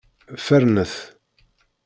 Fernet! 0.45 0.93